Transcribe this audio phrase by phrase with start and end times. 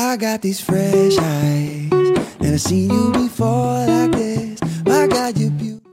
[0.00, 1.90] I got these fresh eyes.
[2.38, 4.60] Never seen you before like this.
[4.86, 5.90] My God, you beautiful.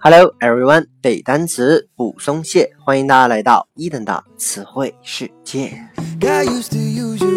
[0.00, 5.70] Hello everyone，背单词不松懈，欢迎大家来到一等的词汇世界。
[6.18, 7.33] Got used to usual.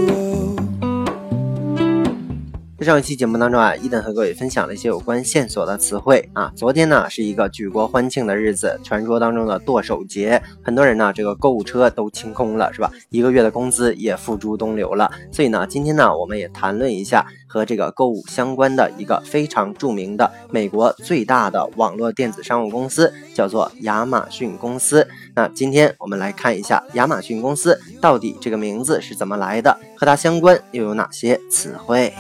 [2.80, 6.54] 在上一期节目当中啊，伊登和各位分享了一些有关线索的词汇啊。
[6.56, 12.92] 昨天呢是一个举国欢庆的日子，传说当中的剁手节，很多人呢这个购物车都清空了，是吧？
[13.10, 15.12] 一个月的工资也付诸东流了。
[15.32, 25.08] 所以呢，今天呢我们也谈论一下和这个购物相关的一个非常著名的美国最大的网络电子商务公司，叫做亚马逊公司。
[25.38, 32.12] 那今天我们来看一下亚马逊公司到底这个名字是怎么来的，和它相关又有哪些词汇。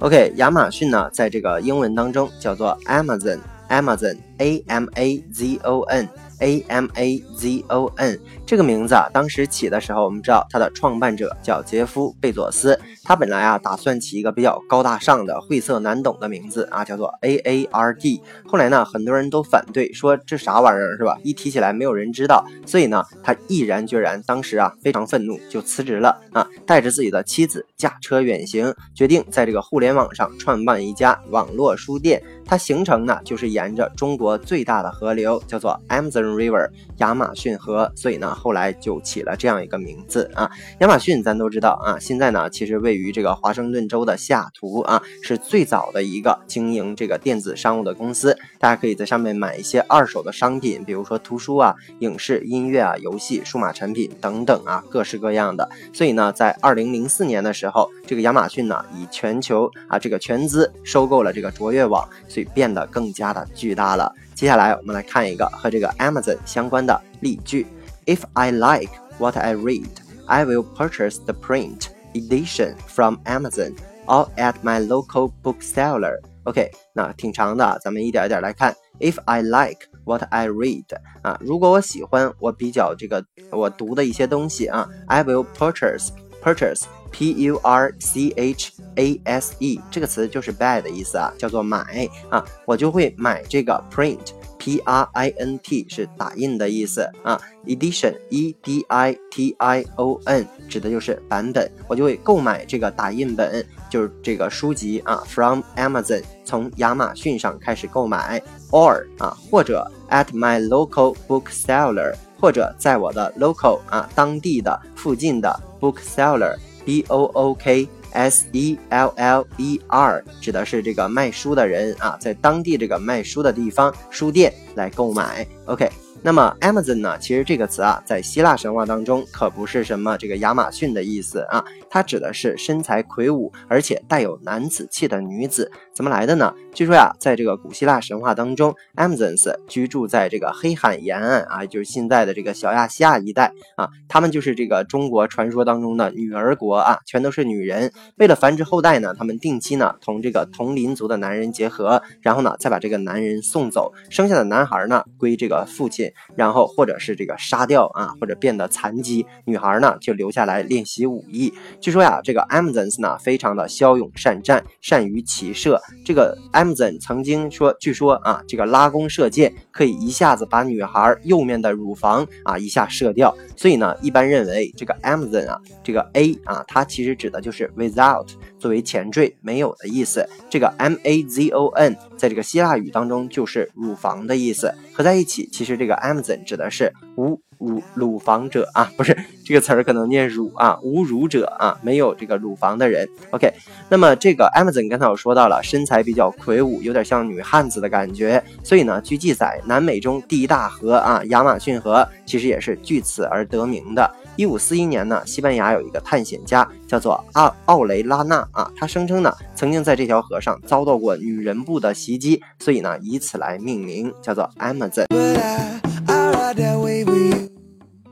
[0.00, 8.18] OK，亚马逊呢，在这个英文当中叫做 Amazon，Amazon，A M A Z O N，A M A Z O N，
[8.50, 18.20] 这个名字啊，当时起的时候，我们知道它的创办者叫杰夫·贝佐斯，他本来啊打算起一个比较高大上的、晦涩难懂的名字啊，叫做 A A R D。
[18.44, 21.16] 后来呢，很多人都反对，说这啥玩意儿是吧？
[21.22, 32.20] 一提起来没有人知道，所以呢，他毅然决然，当时啊非常愤怒，就辞职了啊，带着自己的妻子驾车远行，决定在这个互联网上创办一家网络书店。
[32.44, 40.50] 它行程呢，就是沿着中国最大的河流，叫做 Amazon River 亚马逊河，所以呢，后来就起了这样一个名字啊。
[40.78, 48.36] 亚马逊咱都知道啊，现在呢，其实位于这个华盛顿州的西雅图啊，是最早的一个经营这个电子商务的公司。
[48.58, 55.68] 大家可以在上面买一些二手的商品，比如说图书啊、影视、音乐啊、游戏、数码产品等等啊，各式各样的。
[55.92, 64.14] 所以呢，在二零零四年的时候，这个亚马逊呢，以全球啊这个全资收购了这个卓越网，所以变得更加的巨大了。
[64.34, 67.66] 接下来我们来看一个和这个 Amazon 相关的例句
[68.09, 69.89] ：If I like what I read,
[70.27, 73.75] I will purchase the print edition from Amazon
[74.07, 76.19] or at my local bookseller.
[76.43, 78.75] OK，那挺长的，咱们一点一点来看。
[78.99, 80.85] If I like what I read
[81.21, 86.09] 啊，如果我喜欢我比较这个我读的一些东西啊，I will purchase
[86.42, 94.18] purchase P U R C H A S E 这个词就是 buy 的意思啊，叫做买啊，我就会买这个 print。
[94.58, 108.38] P R I N T 是打印的意思啊，edition E D I T I O N 指的就是版本，我就会购买这个打印本，就是这个书籍啊，from Amazon 从亚马逊上开始购买
[108.70, 117.88] ，or 啊或者 at my local bookseller 或者在我的 local 啊当地的附近的 bookseller B O O K。
[118.12, 125.46] S E L L E R 指的是这个卖书的人啊，在当地这个卖书的地方书店来购买。
[125.66, 125.88] OK，
[126.22, 135.72] 那么 Amazon 呢，其实这个词啊，在希腊神话当中可不是什么这个亚马逊的意思啊，它指的是身材魁梧而且带有男子气的女子。
[135.94, 136.54] 怎么来的呢？
[136.74, 147.92] 据说呀，在这个古希腊神话当中，Amazons 居住在这个黑海沿岸啊，就是现在的这个小亚细亚一带啊，他们就是这个中国传说当中的女儿国啊，全都是女人。
[148.16, 161.52] 为了繁殖后代呢，他们定期呢同这个同邻族的男人结合，然后呢再把这个男人送走，生下的男孩呢归这个父亲，然后或者是这个杀掉啊，或者变得残疾，女孩呢就留下来练习武艺。
[161.80, 165.80] 据说呀，这个 Amazons 呢非常的骁勇善战，善于骑射。
[166.04, 173.34] 这个 Amazon 曾经说，据说啊，这个拉弓射箭可以一下子把女孩右面的乳房啊一下射掉。
[173.56, 178.26] 所以呢，一般认为这个 Amazon 啊，这个 A 啊，它其实指的就是 without
[178.58, 180.26] 作为前缀没有的意思。
[180.48, 193.06] 这个 M A Z O N 在这个希腊语当中就是乳房的意思，合在一起，其实这个 Amazon 指的是无乳乳房者啊，不是这个词儿可能念乳啊，无乳者啊，没有这个乳房的人。
[193.32, 193.52] OK，
[193.90, 204.10] 那么这个 Amazon 刚才我说到了，身材比较魁梧，有点像女汉子的感觉，所以呢，据记载，南美中第一大河啊，亚马逊河其实也是据此而得名的。
[204.36, 215.04] 一五四一年呢，西班牙有一个探险家叫做奥奥雷拉纳啊，他声称呢，曾经在这条河上遭到过女人部的袭击，所以呢，以此来命名，叫做 Amazon。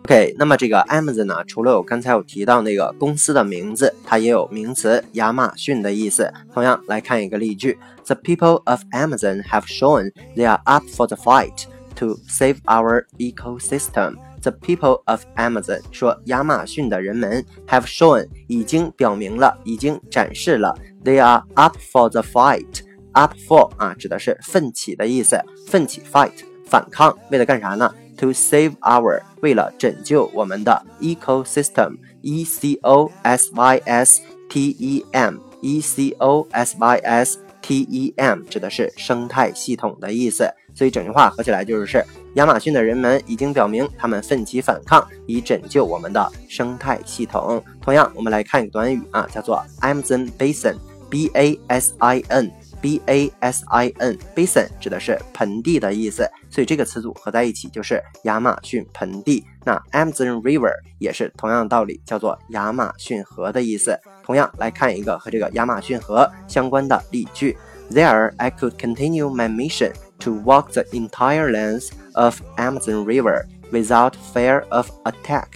[0.08, 6.32] OK，那么这个 Amazon 呢，除了我刚才有提到那个公司的名字，它也有名词亚马逊的意思。
[6.50, 11.64] 同样来看一个例句：The people of Amazon have shown they are up for the fight
[11.96, 14.14] to save our ecosystem.
[14.40, 22.80] The people of Amazon 说，亚马逊的人们 have shown 已经表明了，已经展示了，they are up for the fight.
[23.12, 26.32] Up for 啊，指的是奋起的意思，奋起 fight
[26.64, 36.10] 反抗，为了干啥呢 to save our 为了拯救我们的 ecosystem，e c o s y s t e m，e c
[36.18, 40.52] o s y s t e m 指的是生态系统的意思。
[40.74, 42.04] 所以整句话合起来就是
[42.34, 47.60] 亚马逊的人们已经表明他们奋起反抗，以拯救我们的生态系统。
[47.80, 52.52] 同样，我们来看一个短语啊，叫做 Amazon Basin，B A S I N。
[52.81, 59.45] B A S I N basin 指的是盆地的意思，所以这个词组合在一起就是亚马逊盆地。
[59.63, 63.97] 那 Amazon River 也是同样的道理，叫做亚马逊河的意思。
[64.23, 67.57] 同样来看一个和这个亚马逊河相关的例句：
[67.89, 74.65] There I could continue my mission to walk the entire length of Amazon River without fear
[74.69, 75.47] of attack.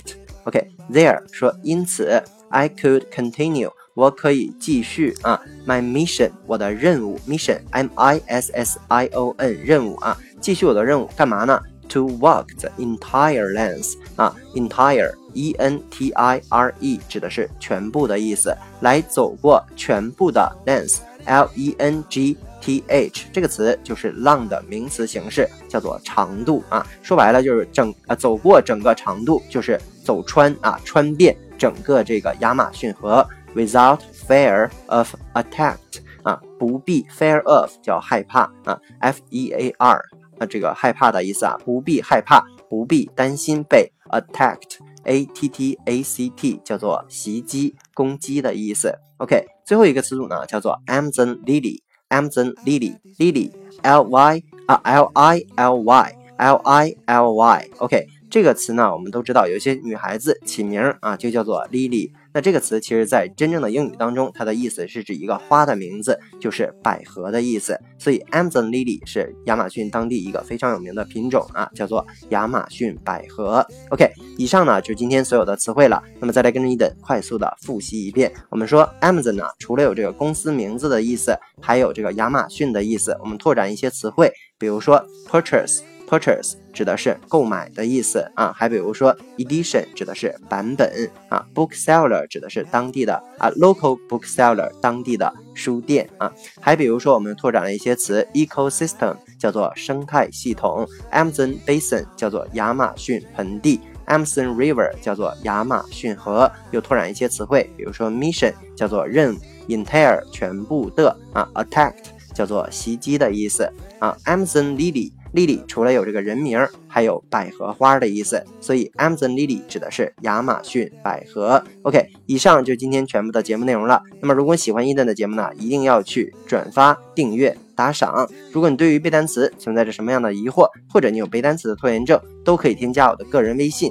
[0.45, 3.71] OK，there 说因此 I could continue。
[3.94, 11.60] 我可以继续啊，my mission，我的任务，mission，m i s s i o n，任务啊，继续我的任务，干嘛呢
[11.90, 24.14] ？To walk the entire length，啊，entire，e n t i r e，指的是全部的意思，来走过全部的 length，l e n g t h，这个词就是
[24.14, 33.28] long 的名词形式，叫做长度啊，说白了就是整啊，走过整个长度，就是走穿啊，穿遍整个这个亚马逊河。
[33.54, 35.76] Without fear of attack，
[36.22, 40.00] 啊，不必 fear of 叫害怕啊，f e a r
[40.38, 48.98] 啊，这个害怕的意思啊，不必害怕，不必担心被 attacked，a t t a c t 叫做袭击、攻击的意思。
[49.18, 62.10] OK，最后一个词组呢叫做 Amazon Lily，Amazon Lily，Lily，L y 啊，L i l y，L i l y，OK，这个词呢我们都知道，有一些女孩子起名啊就叫做 Lily。
[62.32, 67.78] 那这个词其实，在真正的英语当中，它的意思是指一个花的名字，就是百合的意思。
[67.98, 73.62] 所以，Amazon Lily 是亚马逊当地一个非常有名的品种啊，叫做亚马逊百合。
[73.90, 76.02] OK，以上呢就是今天所有的词汇了。
[76.18, 78.32] 那么再来跟着伊登快速的复习一遍。
[78.48, 83.14] 我们说 Amazon 呢，除了有这个公司名字的意思，还有这个亚马逊的意思。
[83.20, 85.80] 我们拓展一些词汇，比如说 purchase。
[86.12, 96.30] Purchase 指的是购买的意思啊，还比如说 edition 指的是版本啊，bookseller 指的是当地的啊，local bookseller 当地的书店啊，
[96.60, 109.38] 还比如说我们拓展了一些词，ecosystem 叫做生态系统，Amazon Basin 叫做亚马逊盆地，Amazon River 叫做亚马逊河，又拓展一些词汇，比如说 mission 叫做任务
[109.68, 112.04] ，entire 全部的啊，attacked
[112.34, 113.66] 叫做袭击的意思
[113.98, 115.10] 啊，Amazon Lily。
[115.32, 121.64] Lily 除了有这个人名，还有百合花的意思，所以 Amazon Lily 指的是亚马逊百合。
[121.82, 124.02] OK，以上就今天全部的节目内容了。
[124.20, 128.28] 那么如果喜欢伊顿的节目呢，一定要去转发、订阅、打赏。
[128.52, 133.90] 如果你对于背单词存在着什么样的疑惑，或者你有背单词的拖延症，都可以添加我的个人微信